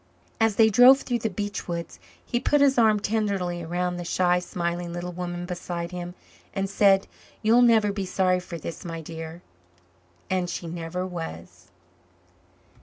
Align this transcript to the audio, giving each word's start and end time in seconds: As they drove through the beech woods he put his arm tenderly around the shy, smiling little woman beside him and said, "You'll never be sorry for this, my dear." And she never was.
As 0.39 0.55
they 0.55 0.71
drove 0.71 1.01
through 1.01 1.19
the 1.19 1.29
beech 1.29 1.67
woods 1.67 1.99
he 2.25 2.39
put 2.39 2.59
his 2.59 2.79
arm 2.79 2.99
tenderly 2.99 3.61
around 3.61 3.97
the 3.97 4.03
shy, 4.03 4.39
smiling 4.39 4.91
little 4.93 5.11
woman 5.11 5.45
beside 5.45 5.91
him 5.91 6.15
and 6.55 6.67
said, 6.67 7.05
"You'll 7.43 7.61
never 7.61 7.91
be 7.91 8.07
sorry 8.07 8.39
for 8.39 8.57
this, 8.57 8.83
my 8.83 9.01
dear." 9.01 9.43
And 10.27 10.49
she 10.49 10.65
never 10.65 11.05
was. 11.05 11.67